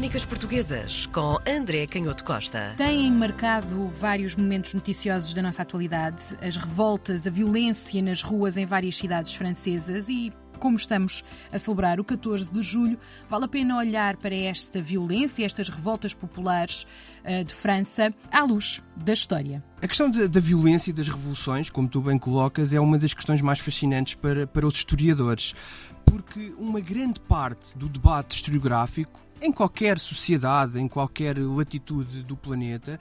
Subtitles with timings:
[0.00, 2.72] Crónicas Portuguesas com André Canhoto Costa.
[2.78, 8.64] Têm marcado vários momentos noticiosos da nossa atualidade, as revoltas, a violência nas ruas em
[8.64, 13.76] várias cidades francesas e como estamos a celebrar o 14 de julho, vale a pena
[13.76, 16.86] olhar para esta violência, estas revoltas populares
[17.22, 19.62] uh, de França, à luz da história.
[19.82, 23.12] A questão da, da, violência e das revoluções, como tu bem colocas, é uma das
[23.12, 25.54] questões mais fascinantes para, para os historiadores,
[26.06, 33.00] porque uma grande parte do debate historiográfico em qualquer sociedade, em qualquer latitude do planeta,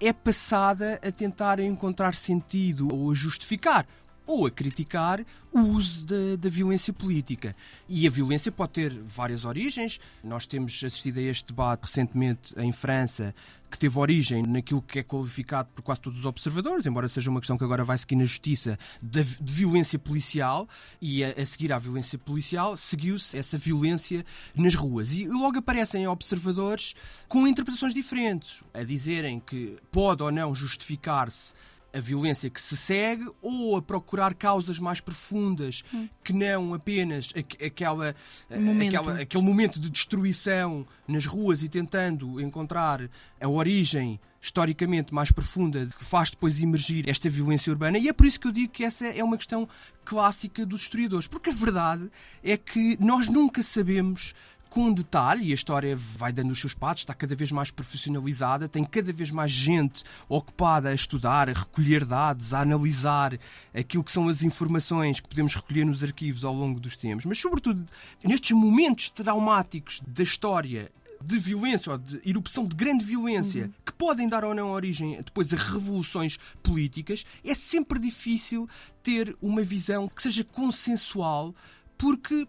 [0.00, 3.86] é passada a tentar encontrar sentido ou a justificar
[4.30, 7.56] ou a criticar o uso da, da, violência política.
[7.88, 9.98] E a violência pode ter várias origens.
[10.22, 13.34] Nós temos assistido a este debate recentemente em França,
[13.68, 17.40] que teve origem naquilo que é qualificado por quase todos os observadores, embora seja uma
[17.40, 20.68] questão que agora vai seguir na justiça, de, de violência policial,
[21.02, 25.14] e a, a, seguir à violência policial, seguiu-se essa violência nas ruas.
[25.14, 26.94] E logo aparecem observadores
[27.26, 31.52] com interpretações diferentes, a dizerem que pode ou não justificar-se
[31.92, 36.08] a violência que se segue ou a procurar causas mais profundas hum.
[36.22, 37.32] que não apenas
[37.64, 38.14] aquela,
[38.50, 38.96] momento.
[38.96, 43.08] aquela, aquele momento de destruição nas ruas e tentando encontrar
[43.40, 48.24] a origem historicamente mais profunda que faz depois emergir esta violência urbana e é por
[48.24, 49.68] isso que eu digo que essa é uma questão
[50.04, 52.10] clássica dos historiadores porque a verdade
[52.42, 54.34] é que nós nunca sabemos
[54.70, 58.68] com detalhe, e a história vai dando os seus passos, está cada vez mais profissionalizada,
[58.68, 63.36] tem cada vez mais gente ocupada a estudar, a recolher dados, a analisar
[63.74, 67.38] aquilo que são as informações que podemos recolher nos arquivos ao longo dos tempos, mas
[67.38, 67.84] sobretudo
[68.24, 70.90] nestes momentos traumáticos da história
[71.22, 73.72] de violência ou de erupção de grande violência uhum.
[73.84, 78.68] que podem dar ou não origem depois a revoluções políticas, é sempre difícil
[79.02, 81.54] ter uma visão que seja consensual,
[81.98, 82.46] porque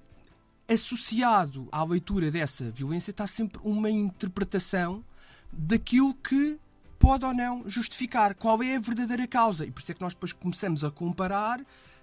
[0.71, 5.03] associado à leitura dessa violência está sempre uma interpretação
[5.51, 6.57] daquilo que
[6.97, 9.65] pode ou não justificar qual é a verdadeira causa.
[9.65, 11.61] E por isso é que nós depois começamos a comparar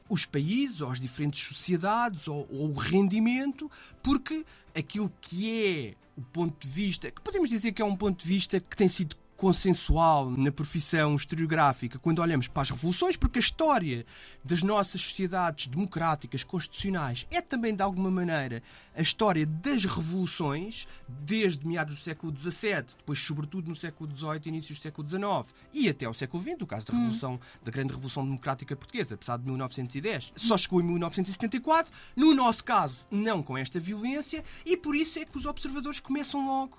[0.09, 3.71] os países, ou as diferentes sociedades, ou, ou, o rendimento,
[4.03, 4.45] porque
[4.75, 8.27] aquilo que é o ponto de vista, que podemos dizer que é um ponto de
[8.27, 13.41] vista que tem sido consensual na profissão historiográfica quando olhamos para as revoluções, porque a
[13.41, 14.05] história
[14.45, 18.61] das nossas sociedades democráticas, constitucionais, é também, de alguma maneira,
[18.97, 24.49] a história das revoluções, desde meados do século XVII, depois, sobretudo, no século XVIII e
[24.49, 26.99] início do século XIX, e até o século XX, o caso da, hum.
[26.99, 27.39] revolução, hum.
[27.65, 30.33] da Grande Revolução Democrática Portuguesa, apesar de 1910.
[30.35, 35.25] Só chegou em 1974, no nosso caso, não com esta violência, e por isso é
[35.25, 36.77] que os observadores começam logo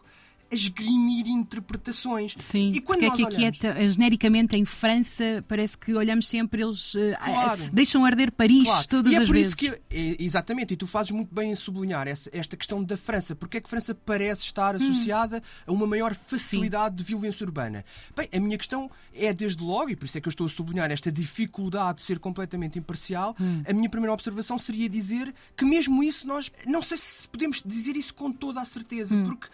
[0.51, 2.35] a esgrimir interpretações.
[2.39, 6.63] Sim, e quando nós é que aqui é, genericamente em França parece que olhamos sempre
[6.63, 7.69] eles uh, claro.
[7.71, 8.87] deixam arder Paris claro.
[8.87, 9.47] todas e é as por vezes.
[9.47, 12.97] Isso que, é, exatamente, e tu fazes muito bem em sublinhar essa, esta questão da
[12.97, 13.35] França.
[13.35, 14.77] Porque é que França parece estar hum.
[14.77, 15.41] associada hum.
[15.67, 16.97] a uma maior facilidade Sim.
[16.97, 17.85] de violência urbana?
[18.15, 20.49] Bem, a minha questão é desde logo, e por isso é que eu estou a
[20.49, 23.63] sublinhar esta dificuldade de ser completamente imparcial, hum.
[23.67, 27.95] a minha primeira observação seria dizer que mesmo isso nós, não sei se podemos dizer
[27.95, 29.25] isso com toda a certeza, hum.
[29.25, 29.47] porque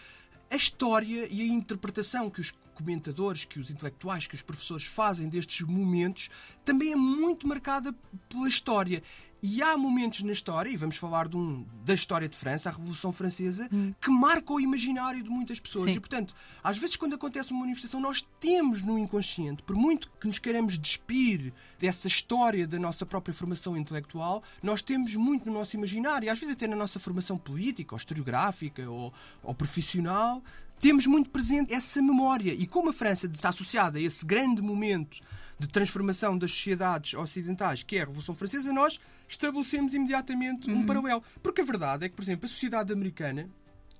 [0.50, 5.30] a história e a interpretação que os comentadores, que os intelectuais, que os professores fazem
[5.30, 6.30] destes momentos
[6.64, 7.96] também é muito marcada
[8.28, 9.02] pela história.
[9.48, 12.72] E há momentos na história, e vamos falar de um, da história de França, a
[12.72, 13.94] Revolução Francesa, hum.
[14.02, 15.92] que marca o imaginário de muitas pessoas.
[15.92, 15.98] Sim.
[15.98, 16.34] E, portanto,
[16.64, 20.80] às vezes, quando acontece uma manifestação, nós temos no inconsciente, por muito que nos queiramos
[20.80, 26.30] despir dessa história da nossa própria formação intelectual, nós temos muito no nosso imaginário, e
[26.30, 29.14] às vezes até na nossa formação política, ou historiográfica, ou,
[29.44, 30.42] ou profissional,
[30.80, 32.54] temos muito presente essa memória.
[32.54, 35.20] E como a França está associada a esse grande momento
[35.58, 40.86] de transformação das sociedades ocidentais, que é a Revolução Francesa, nós estabelecemos imediatamente um uhum.
[40.86, 41.24] paralelo.
[41.42, 43.50] Porque a verdade é que, por exemplo, a sociedade americana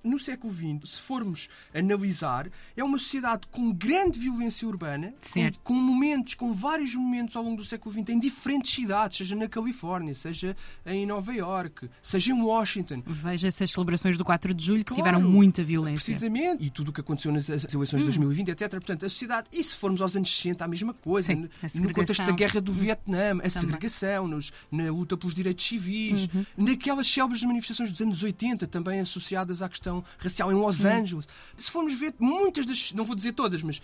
[0.06, 5.74] no século XX, se formos analisar, é uma sociedade com grande violência urbana, com, com,
[5.74, 10.14] momentos, com vários momentos ao longo do século XX, em diferentes cidades, seja na Califórnia,
[10.14, 13.02] seja em Nova York, seja em Washington.
[13.06, 16.04] Veja-se as celebrações do 4 de julho, que claro, tiveram muita violência.
[16.04, 18.52] Precisamente, e tudo o que aconteceu nas eleições de 2020, hum.
[18.52, 18.70] etc.
[18.70, 21.92] Portanto, a sociedade, e se formos aos anos 60, a mesma coisa, Sim, a no
[21.92, 22.74] contexto da guerra do hum.
[22.74, 23.50] Vietnã, a Também.
[23.50, 26.44] segregação, nos, na luta pelos direitos civis, uhum.
[26.56, 30.88] naquelas célebres manifestações dos anos 80, também associadas à questão racial em Los hum.
[30.88, 31.28] Angeles.
[31.56, 33.80] Se formos ver, muitas das, não vou dizer todas, mas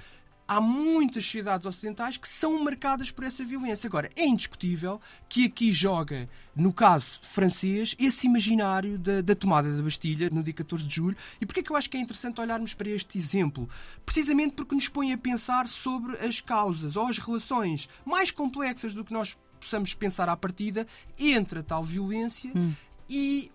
[0.47, 3.87] há muitas sociedades ocidentais que são marcadas por essa violência.
[3.87, 9.83] Agora, é indiscutível que aqui joga, no caso francês, esse imaginário da, da, tomada da
[9.83, 11.17] Bastilha no dia 14 de julho.
[11.41, 13.69] E porquê é que eu acho que é interessante olharmos para este exemplo?
[14.05, 19.05] Precisamente porque nos põe a pensar sobre as causas ou as relações mais complexas do
[19.05, 20.87] que nós possamos pensar à partida
[21.19, 22.75] entre a tal violência hum.
[23.09, 23.51] e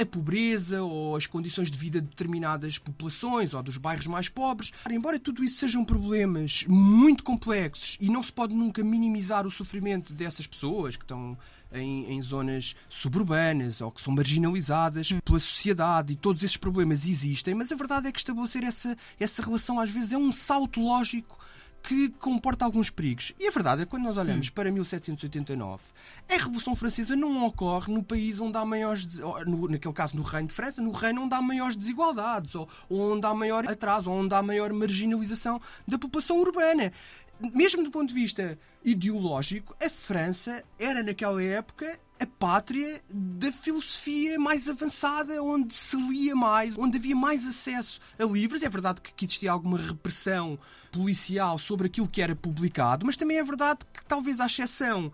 [0.00, 4.72] a pobreza ou as condições de vida de determinadas populações ou dos bairros mais pobres.
[4.90, 10.12] Embora tudo isso sejam problemas muito complexos e não se pode nunca minimizar o sofrimento
[10.12, 11.36] dessas pessoas que estão
[11.72, 17.54] em, em, zonas suburbanas ou que são marginalizadas pela sociedade e todos esses problemas existem,
[17.54, 21.38] mas a verdade é que estabelecer essa, essa relação às vezes é um salto lógico
[21.82, 23.32] que comporta alguns perigos.
[23.38, 24.52] E a verdade é que quando nós olhamos hum.
[24.54, 25.82] para 1789,
[26.28, 29.06] a Revolução Francesa não ocorre no país onde há maiores,
[29.46, 33.14] no, naquele caso no Reino de França, no reino onde há maiores desigualdades, ou, ou
[33.14, 36.92] onde há maior atraso, ou onde há maior marginalização da população urbana
[37.54, 44.38] mesmo do ponto de vista ideológico, a França era naquela época a pátria da filosofia
[44.38, 48.62] mais avançada, onde se lia mais, onde havia mais acesso a livros.
[48.62, 50.58] É verdade que existia alguma repressão
[50.92, 55.10] policial sobre aquilo que era publicado, mas também é verdade que, talvez à exceção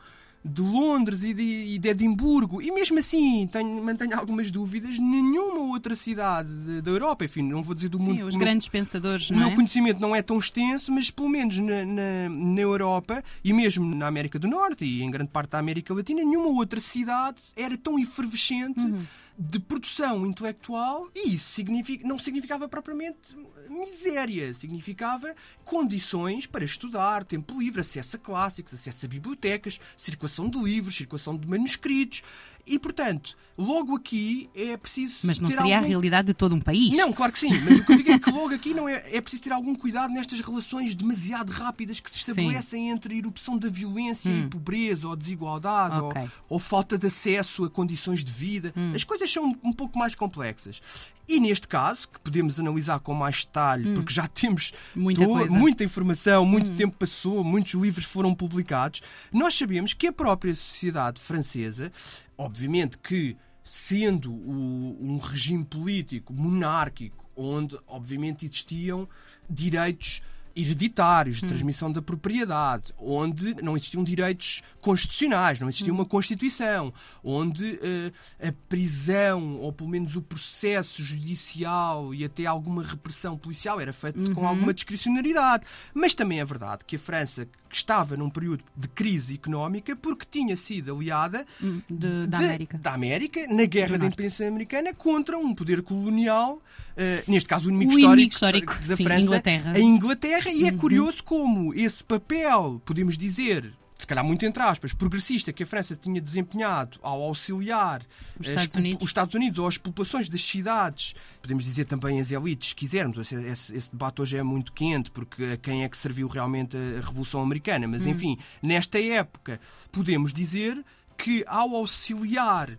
[0.46, 5.60] de Londres e de, e de, Edimburgo, e mesmo assim tenho, mantenho algumas dúvidas, nenhuma
[5.72, 8.26] outra cidade da Europa, enfim, não vou dizer do Sim, mundo.
[8.26, 9.46] os grandes pensadores, não O é?
[9.46, 13.94] meu conhecimento não é tão extenso, mas pelo menos na, na, na, Europa e mesmo
[13.94, 17.76] na América do Norte e em grande parte da América Latina, nenhuma outra cidade era
[17.76, 18.84] tão efervescente.
[18.84, 19.04] Uhum
[19.38, 23.36] de produção intelectual e isso significa, não significava propriamente
[23.76, 25.34] miséria, significava
[25.64, 31.36] condições para estudar, tempo livre, acesso a clássicos, acesso a bibliotecas, circulação de livros, circulação
[31.36, 32.22] de manuscritos.
[32.66, 35.20] E, portanto, logo aqui é preciso.
[35.24, 35.86] Mas não seria algum...
[35.86, 36.90] a realidade de todo um país.
[36.96, 37.50] Não, claro que sim.
[37.60, 39.74] Mas o que eu digo é que logo aqui não é, é preciso ter algum
[39.74, 42.90] cuidado nestas relações demasiado rápidas que se estabelecem sim.
[42.90, 44.46] entre a erupção da violência hum.
[44.46, 46.22] e pobreza, ou desigualdade, okay.
[46.22, 48.72] ou, ou, falta de acesso a condições de vida.
[48.76, 48.92] Hum.
[48.94, 50.82] As coisas são um pouco mais complexas.
[51.28, 53.94] E neste caso, que podemos analisar com mais detalhe, hum.
[53.94, 56.76] porque já temos muita, muita informação, muito hum.
[56.76, 59.02] tempo passou, muitos livros foram publicados,
[59.32, 61.90] nós sabemos que a própria sociedade francesa,
[62.36, 69.08] obviamente que sendo o, um regime político monárquico, onde obviamente existiam
[69.48, 70.22] direitos
[70.56, 71.48] hereditários, de hum.
[71.48, 75.96] transmissão da propriedade, onde não existiam direitos constitucionais, não existia hum.
[75.96, 76.92] uma Constituição,
[77.22, 83.80] onde uh, a prisão, ou pelo menos o processo judicial e até alguma repressão policial
[83.80, 84.34] era feito uhum.
[84.34, 85.64] com alguma discricionariedade.
[85.92, 90.26] Mas também é verdade que a França que estava num período de crise económica porque
[90.30, 92.78] tinha sido aliada hum, de, de, da, América.
[92.78, 93.46] da, América.
[93.48, 97.98] na Guerra da Independência Americana contra um poder colonial, uh, neste caso o inimigo, o
[97.98, 99.72] histórico, inimigo histórico da sim, França, Inglaterra.
[99.72, 100.78] a Inglaterra, e é uhum.
[100.78, 105.96] curioso como esse papel, podemos dizer, se calhar muito entre aspas, progressista que a França
[105.96, 108.02] tinha desempenhado ao auxiliar
[108.38, 109.02] os Estados, Unidos.
[109.02, 113.18] os Estados Unidos ou as populações das cidades, podemos dizer também as elites, se quisermos.
[113.18, 116.76] Esse, esse, esse, debate hoje é muito quente, porque a quem é que serviu realmente
[116.76, 117.88] a Revolução Americana.
[117.88, 118.10] Mas, hum.
[118.10, 119.60] enfim, nesta época,
[119.90, 120.84] podemos dizer
[121.16, 122.78] que ao auxiliar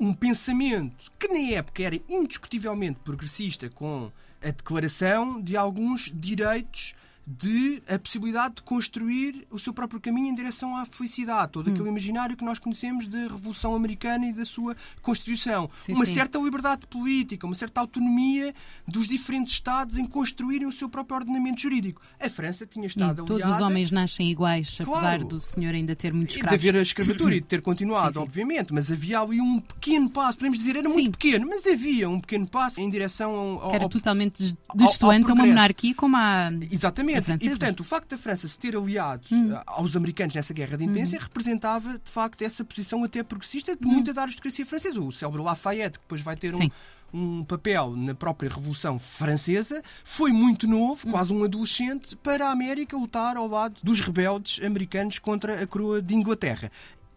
[0.00, 4.10] um pensamento que na época era indiscutivelmente progressista, com
[4.42, 6.94] a declaração de alguns direitos
[7.26, 11.74] de a possibilidade de construir o seu próprio caminho em direção à felicidade, todo hum.
[11.74, 15.70] aquele imaginário que nós conhecemos da Revolução Americana e da sua Constituição.
[15.76, 16.14] Sim, uma sim.
[16.14, 18.54] certa liberdade política, uma certa autonomia
[18.86, 22.00] dos diferentes Estados em construírem o seu próprio ordenamento jurídico.
[22.18, 23.24] A França tinha estado aliada...
[23.26, 26.56] Todos os homens nascem iguais, claro, apesar do senhor ainda ter muitos escravos.
[26.56, 29.60] E de haver a escravatura e de ter continuado, sim, obviamente, mas havia ali um
[29.60, 33.70] pequeno passo, podemos dizer, era muito pequeno, mas havia um pequeno passo em direção ao...
[33.70, 36.50] Que era ao, totalmente destoante a uma monarquia como a...
[36.70, 37.09] Exatamente.
[37.18, 39.52] E, portanto, o facto da França se ter aliado hum.
[39.52, 41.22] Eh, aos americanos nessa guerra de independência hum.
[41.22, 43.90] representava, de facto, essa posição até progressista de hum.
[43.90, 45.00] muita da aristocracia francesa.
[45.00, 46.70] O célebre Lafayette, que depois vai ter um,
[47.12, 51.10] um papel na própria Revolução Francesa, foi muito novo, hum.
[51.10, 56.00] quase um adolescente, para a América lutar ao lado dos rebeldes americanos contra a coroa
[56.00, 56.70] de Inglaterra.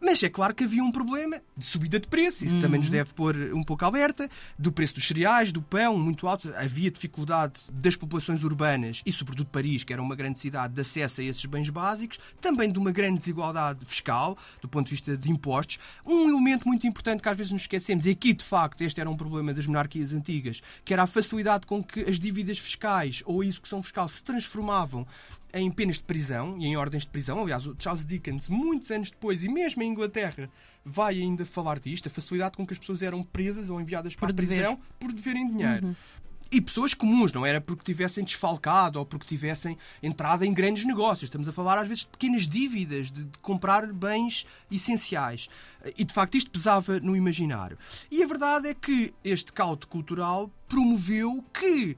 [0.04, 2.60] Mas é claro que havia um problema de subida de preço, isso uhum.
[2.60, 2.94] também nos uhum.
[2.94, 4.30] deve pôr um pouco alerta,
[4.60, 6.54] do preço dos cereais, do pão, muito alto.
[6.58, 11.22] Havia dificuldade das populações urbanas e, sobretudo, Paris, que era uma grande cidade, de acesso
[11.22, 15.32] a esses bens básicos, também de uma grande desigualdade fiscal, do ponto de vista de
[15.32, 15.80] impostos.
[16.06, 19.10] Um elemento muito importante que às vezes nos esquecemos, e aqui, de facto, este era
[19.10, 23.40] um problema das monarquias antigas, que era a facilidade com que as dívidas fiscais ou
[23.40, 25.08] a execução fiscal se transformavam
[25.54, 27.42] em penas de prisão e em ordens de prisão.
[27.42, 30.50] Aliás, o Charles Dickens, muitos anos depois, e mesmo em Inglaterra,
[30.84, 34.28] vai ainda falar disto, a facilidade com que as pessoas eram presas ou enviadas para
[34.28, 34.80] por a prisão dever.
[35.00, 35.88] por deverem dinheiro.
[35.88, 35.96] Uhum.
[36.52, 41.24] E pessoas comuns, não era porque tivessem desfalcado ou porque tivessem entrado em grandes negócios.
[41.24, 45.50] Estamos a falar às vezes de pequenas dívidas, de, de comprar bens essenciais.
[45.98, 47.76] E de facto isto pesava no imaginário.
[48.12, 51.98] E a verdade é que este caldo cultural promoveu que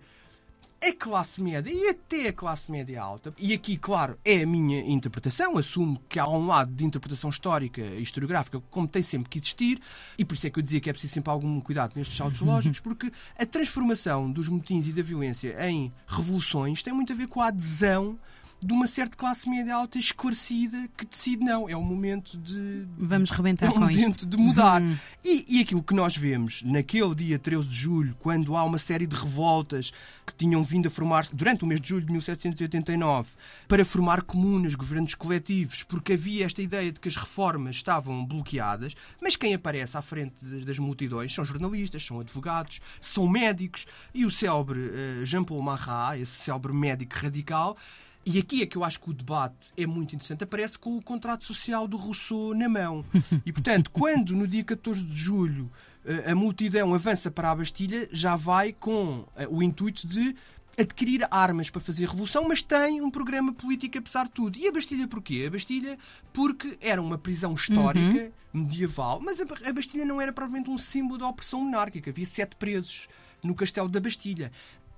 [0.87, 4.79] a classe média e até a classe média alta, e aqui, claro, é a minha
[4.81, 9.39] interpretação, assumo que há um lado de interpretação histórica e historiográfica, como tem sempre que
[9.39, 9.79] existir,
[10.17, 12.41] e por isso é que eu dizia que é preciso sempre algum cuidado nestes saltos
[12.41, 17.27] lógicos, porque a transformação dos motins e da violência em revoluções tem muito a ver
[17.27, 18.17] com a adesão
[18.65, 22.83] de uma certa classe média alta esclarecida que decide não, é o momento de.
[22.97, 24.25] Vamos rebentar é o com momento isto.
[24.25, 24.81] de mudar.
[24.81, 24.97] Uhum.
[25.23, 29.05] E, e aquilo que nós vemos naquele dia 13 de julho, quando há uma série
[29.05, 29.91] de revoltas
[30.25, 33.33] que tinham vindo a formar-se durante o mês de julho de 1789
[33.67, 38.95] para formar comunas, governos coletivos, porque havia esta ideia de que as reformas estavam bloqueadas,
[39.21, 44.25] mas quem aparece à frente das- das multidões são jornalistas, são advogados, são médicos e
[44.25, 47.77] o célebre eh, Jean-Paul Marat, esse célebre médico radical,
[48.25, 50.43] e aqui é que eu acho que o debate é muito interessante.
[50.43, 53.05] Aparece com o contrato social do Rousseau na mão.
[53.45, 55.71] E, portanto, quando no dia 14 de julho
[56.03, 60.35] eh, a multidão avança para a Bastilha, já vai com eh, o intuito de
[60.77, 64.57] adquirir armas para fazer revolução, mas tem um programa político apesar de tudo.
[64.57, 65.45] E a Bastilha porquê?
[65.47, 65.97] A Bastilha
[66.33, 71.19] porque era uma prisão histórica, medieval, mas a a Bastilha não era propriamente um símbolo
[71.19, 72.09] da opressão monárquica.
[72.09, 73.07] Havia sete presos
[73.43, 74.51] no castelo da Bastilha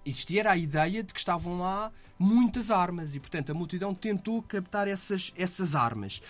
[0.08, 4.88] existia a ideia de que estavam lá muitas armas e, portanto, a multidão tentou captar
[4.88, 6.22] essas, essas armas.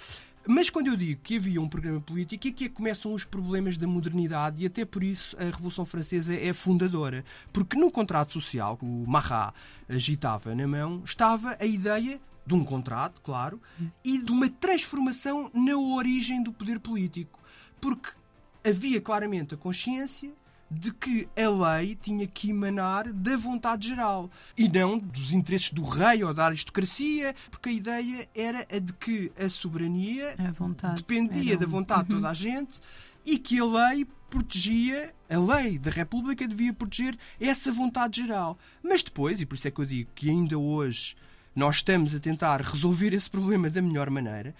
[0.49, 3.75] Mas quando eu digo que havia um programa político, é que é começam os problemas
[3.75, 7.25] da modernidade e até por isso a Revolução Francesa é fundadora.
[7.51, 9.53] Porque no contrato social que o Marat
[9.89, 13.61] agitava na mão, estava a ideia de um contrato, claro,
[14.05, 17.37] e de uma transformação na origem do poder político.
[17.81, 18.09] Porque
[18.63, 20.31] havia claramente a consciência
[20.69, 25.83] de que a lei tinha que emanar da vontade geral e não dos interesses do
[25.83, 30.95] rei ou da aristocracia, porque a ideia era a de que a soberania A vontade.
[31.01, 32.81] dependia Era da um- vontade de toda a gente
[33.25, 38.57] e que a lei protegia, a lei da República devia proteger essa vontade geral.
[38.83, 41.15] Mas depois, e por isso é que eu digo que ainda hoje
[41.55, 44.53] nós estamos a tentar resolver esse problema da melhor maneira,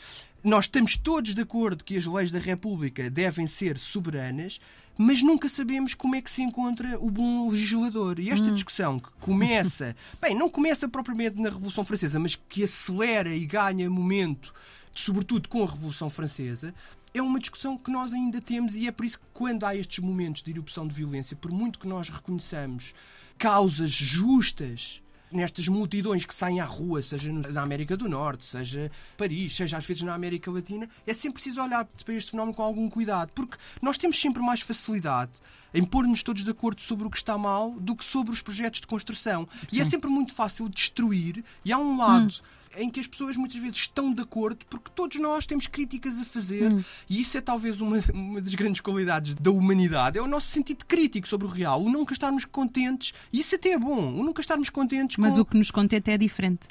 [0.44, 4.60] nós estamos todos de acordo que as leis da República devem ser soberanas,
[4.98, 8.20] mas nunca sabemos como é que se encontra o bom legislador.
[8.20, 13.36] E esta discussão que começa, bem, não começa propriamente na Revolução Francesa, mas que acelera
[13.36, 14.54] e ganha momento
[15.00, 16.74] sobretudo com a Revolução Francesa,
[17.14, 20.00] é uma discussão que nós ainda temos e é por isso que quando há estes
[20.00, 22.94] momentos de erupção de violência, por muito que nós reconheçamos
[23.38, 29.56] causas justas nestas multidões que saem à rua, seja na América do Norte, seja Paris,
[29.56, 32.90] seja às vezes na América Latina, é sempre preciso olhar para este fenómeno com algum
[32.90, 35.32] cuidado, porque nós temos sempre mais facilidade
[35.74, 38.82] em pôr-nos todos de acordo sobre o que está mal do que sobre os projetos
[38.82, 39.48] de construção.
[39.72, 42.34] E é sempre muito fácil destruir, e há um lado
[42.78, 46.26] em que as pessoas muitas vezes estão de acordo porque todos nós temos críticas a
[46.26, 50.48] fazer e isso é talvez uma, uma das grandes qualidades da humanidade é o nosso
[50.48, 54.24] sentido crítico sobre o real o nunca estarmos contentes e isso até é bom o
[54.24, 56.68] nunca estarmos contentes Mas com o que nos contenta é diferente.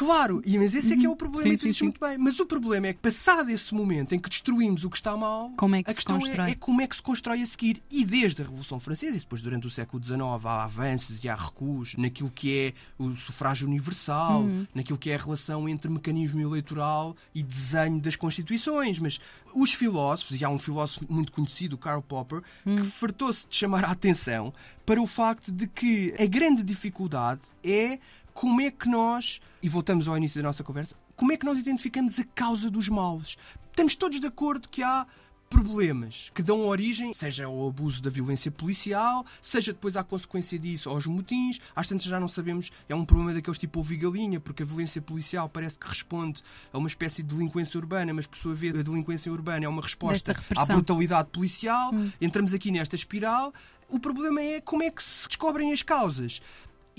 [0.00, 2.16] Claro, e, mas esse é que é o problema Sim, e tu dizes muito bem.
[2.16, 5.50] Mas o problema é que, passado esse momento em que destruímos o que está mal,
[5.58, 6.18] Como é que a questão?
[6.46, 7.82] É, é como é que se constrói a seguir.
[7.90, 11.34] E desde a Revolução Francesa, e depois durante o século XIX, há avanços e há
[11.34, 14.66] recuos naquilo que é o sufrágio universal, Uhum.
[14.74, 18.98] naquilo que é a relação entre mecanismo eleitoral e desenho das constituições.
[18.98, 19.20] Mas
[19.54, 22.76] os filósofos, e há um filósofo muito conhecido, Karl Popper, Hum.
[22.76, 24.50] que fartou-se de chamar a atenção
[24.86, 27.98] para o facto de que a grande dificuldade é
[28.40, 31.58] como é que nós, e voltamos ao início da nossa conversa, como é que nós
[31.58, 33.36] identificamos a causa dos males?
[33.68, 35.06] Estamos todos de acordo que há
[35.50, 40.88] problemas que dão origem, seja ao abuso da violência policial, seja depois à consequência disso
[40.88, 41.60] aos motins.
[41.76, 45.02] Às tantas já não sabemos, é um problema daqueles tipo e galinha, porque a violência
[45.02, 46.42] policial parece que responde
[46.72, 49.82] a uma espécie de delinquência urbana, mas por sua vez a delinquência urbana é uma
[49.82, 51.90] resposta à brutalidade policial.
[52.18, 53.52] Entramos aqui nesta espiral.
[53.86, 56.40] O problema é como é que se descobrem as causas.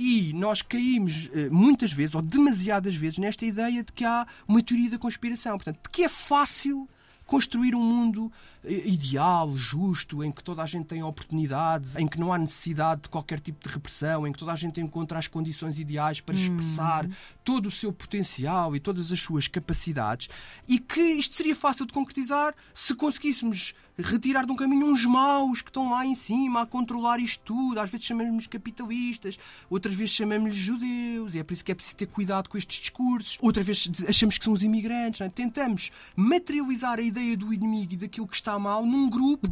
[0.04, 4.64] E nós caímos eh, muitas vezes, ou demasiadas vezes, nesta ideia de que há uma
[4.64, 5.60] teoria da conspiração.
[5.60, 6.90] Portanto, de que é fácil
[7.24, 8.32] construir um mundo
[8.64, 13.04] eh, ideal, justo, em que toda a gente tem oportunidades, em que não há necessidade
[13.04, 16.34] de qualquer tipo de repressão, em que toda a gente encontra as condições ideais para
[16.34, 17.08] expressar
[17.46, 20.30] todo o seu potencial e todas as suas capacidades,
[20.68, 25.62] e que isto seria fácil de concretizar se conseguíssemos retirar de um caminho uns maus
[25.62, 27.80] que estão lá em cima a controlar isto tudo.
[27.80, 29.38] Às vezes chamamos-nos capitalistas,
[29.70, 32.80] outras vezes chamamos-lhes judeus, e é por isso que é preciso ter cuidado com estes
[32.80, 33.38] discursos.
[33.42, 35.20] Outra vez achamos que são os imigrantes.
[35.20, 35.30] não é?
[35.30, 39.48] Tentamos materializar a ideia do inimigo e daquilo que está mal num grupo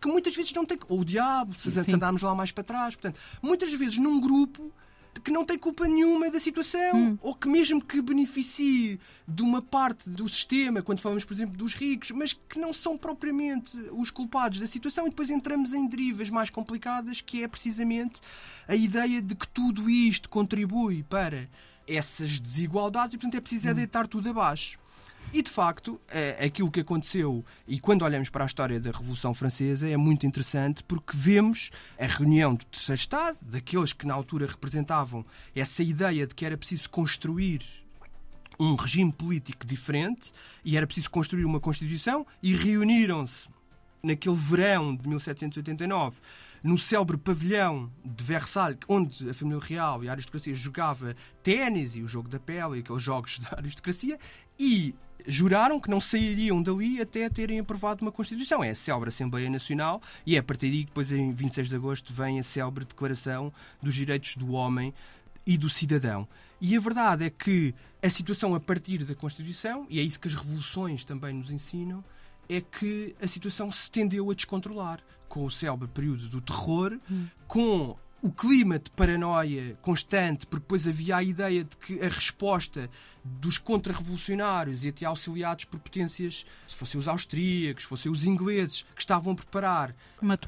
[0.00, 0.78] que muitas vezes não tem.
[0.88, 2.94] Ou o diabo, se, se andarmos lá mais para trás.
[2.94, 4.72] Portanto, muitas vezes num grupo
[5.20, 7.18] que não tem culpa nenhuma da situação, hum.
[7.20, 11.74] ou que mesmo que beneficie de uma parte do sistema, quando falamos, por exemplo, dos
[11.74, 16.30] ricos, mas que não são propriamente os culpados da situação, e depois entramos em derivas
[16.30, 18.20] mais complicadas, que é precisamente
[18.68, 21.48] a ideia de que tudo isto contribui para
[21.86, 23.74] essas desigualdades e, portanto, é preciso é hum.
[23.74, 24.78] deitar tudo abaixo.
[25.32, 29.34] E de facto, é, aquilo que aconteceu, e quando olhamos para a história da Revolução
[29.34, 34.46] Francesa, é muito interessante porque vemos a reunião do Terceiro Estado, daqueles que na altura
[34.46, 37.62] representavam essa ideia de que era preciso construir
[38.58, 40.32] um regime político diferente
[40.64, 43.48] e era preciso construir uma Constituição e reuniram-se
[44.02, 46.20] naquele verão de 1789
[46.62, 52.02] no célebre pavilhão de Versalhes, onde a família real e a aristocracia jogava ténis e
[52.02, 54.18] o jogo da pele e aqueles jogos da aristocracia,
[54.58, 54.94] e
[55.26, 58.62] juraram que não sairiam dali até terem aprovado uma Constituição.
[58.62, 61.76] É a célebre Assembleia Nacional e é a partir daí que depois, em 26 de
[61.76, 63.52] agosto, vem a célebre Declaração
[63.82, 64.92] dos Direitos do Homem
[65.46, 66.26] e do Cidadão.
[66.60, 70.28] E a verdade é que a situação a partir da Constituição, e é isso que
[70.28, 72.04] as revoluções também nos ensinam,
[72.48, 77.26] é que a situação se tendeu a descontrolar com o célebre período do terror, hum.
[77.46, 82.90] com o clima de paranoia constante, porque depois havia a ideia de que a resposta
[83.24, 88.82] dos contra-revolucionários e até auxiliados por potências, se fossem os austríacos, se fossem os ingleses,
[88.94, 89.94] que estavam a preparar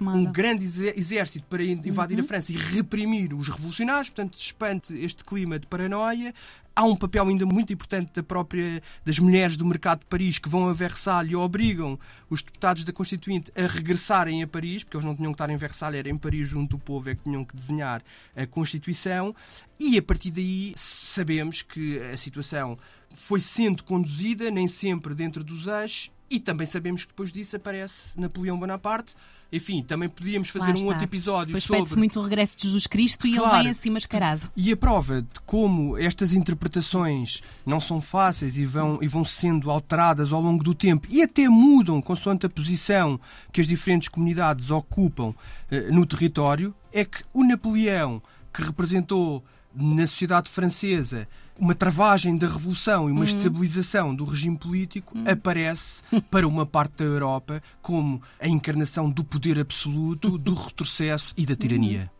[0.00, 2.24] um grande exército para invadir uhum.
[2.24, 6.32] a França e reprimir os revolucionários, portanto, espante este clima de paranoia,
[6.78, 10.48] há um papel ainda muito importante da própria das mulheres do mercado de Paris que
[10.48, 11.98] vão a Versalhes e obrigam
[12.30, 15.56] os deputados da Constituinte a regressarem a Paris, porque eles não tinham que estar em
[15.56, 18.02] Versalhes, era em Paris junto do povo é que tinham que desenhar
[18.34, 19.34] a Constituição.
[19.78, 22.78] E a partir daí sabemos que a situação
[23.14, 28.08] foi sendo conduzida, nem sempre dentro dos eixos, e também sabemos que depois disso aparece
[28.16, 29.14] Napoleão Bonaparte.
[29.50, 31.78] Enfim, também podíamos fazer um outro episódio depois sobre...
[31.78, 33.54] pede-se muito o regresso de Jesus Cristo e claro.
[33.54, 34.50] ele vem assim mascarado.
[34.54, 39.70] E a prova de como estas interpretações não são fáceis e vão, e vão sendo
[39.70, 43.18] alteradas ao longo do tempo e até mudam consoante a posição
[43.50, 45.34] que as diferentes comunidades ocupam
[45.70, 49.42] eh, no território, é que o Napoleão, que representou
[49.78, 53.24] na sociedade francesa uma travagem da revolução e uma uhum.
[53.24, 55.24] estabilização do regime político uhum.
[55.26, 61.44] aparece para uma parte da Europa como a encarnação do poder absoluto, do retrocesso e
[61.44, 62.10] da tirania.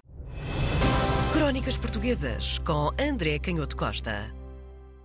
[1.33, 4.38] Crónicas Portuguesas com André Canhoto Costa.